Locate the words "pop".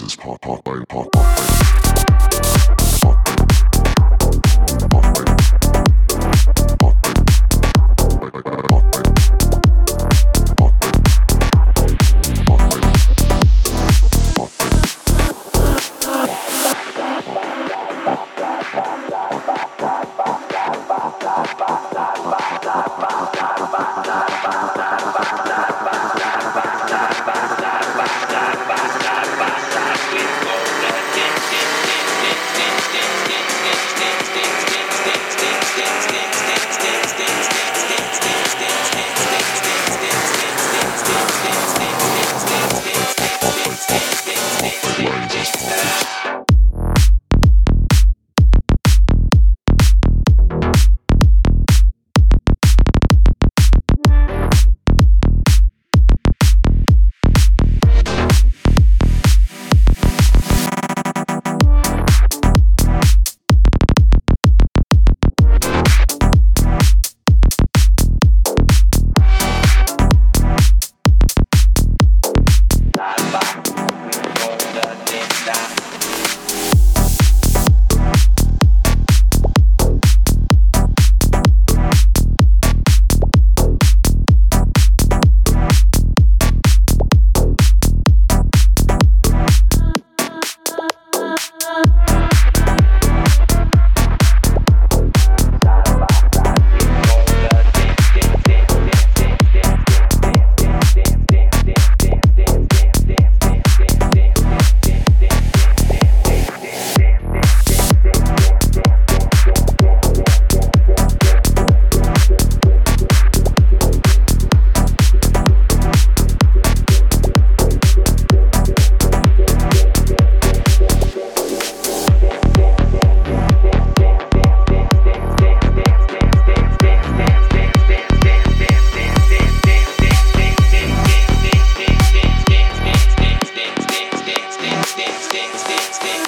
0.16-0.40, 0.40-0.62, 0.64-0.88, 0.88-1.12, 1.12-1.28